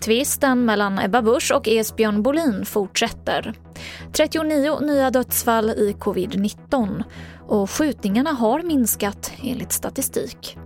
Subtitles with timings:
[0.00, 3.54] Tvisten mellan Ebba Busch och Esbjörn Bolin fortsätter.
[4.12, 7.04] 39 nya dödsfall i covid-19
[7.48, 10.56] och skjutningarna har minskat enligt statistik.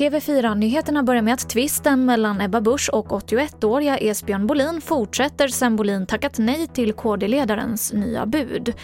[0.00, 6.06] TV4-nyheterna börjar med att tvisten mellan Ebba Busch och 81-åriga Esbjörn Bolin fortsätter sen Bolin
[6.06, 8.74] tackat nej till KD-ledarens nya bud.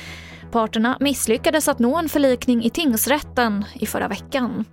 [0.52, 4.64] Parterna misslyckades att nå en förlikning i tingsrätten i förra veckan.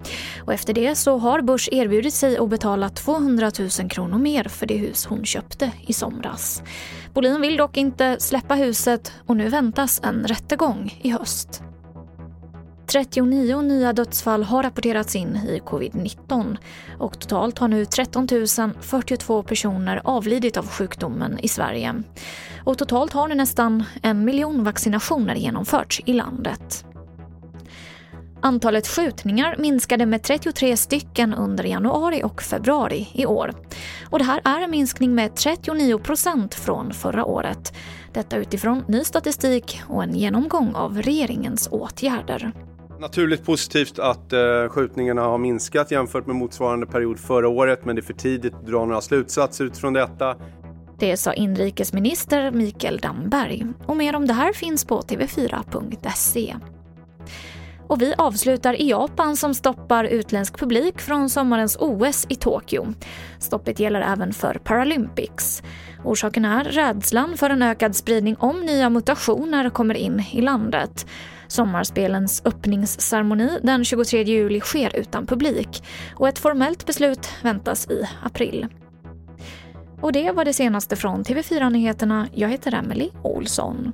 [0.46, 4.66] Och efter det så har Busch erbjudit sig att betala 200 000 kronor mer för
[4.66, 6.64] det hus hon köpte i somras.
[7.14, 11.64] Bolin vill dock inte släppa huset och nu väntas en rättegång i höst.
[12.94, 16.58] 39 nya dödsfall har rapporterats in i covid-19
[17.00, 18.28] och totalt har nu 13
[18.82, 22.04] 042 personer avlidit av sjukdomen i Sverige.
[22.64, 26.86] Och totalt har nu nästan en miljon vaccinationer genomförts i landet.
[28.42, 33.54] Antalet skjutningar minskade med 33 stycken under januari och februari i år.
[34.10, 37.74] Och det här är en minskning med 39 procent från förra året.
[38.12, 42.54] Detta utifrån ny statistik och en genomgång av regeringens åtgärder.
[43.04, 48.00] Naturligt positivt att eh, skjutningarna har minskat jämfört med motsvarande period förra året men det
[48.00, 50.36] är för tidigt att dra några slutsatser utifrån detta.
[51.00, 53.66] Det sa inrikesminister Mikael Damberg.
[53.86, 56.56] Och mer om det här finns på tv4.se.
[57.88, 62.94] Och vi avslutar i Japan som stoppar utländsk publik från sommarens OS i Tokyo.
[63.40, 65.64] Stoppet gäller även för Paralympics.
[66.04, 71.06] Orsaken är rädslan för en ökad spridning om nya mutationer kommer in i landet.
[71.48, 75.84] Sommarspelens öppningsceremoni den 23 juli sker utan publik
[76.16, 78.68] och ett formellt beslut väntas i april.
[80.02, 82.28] Och det var det senaste från TV4 Nyheterna.
[82.34, 83.92] Jag heter Emily Olsson.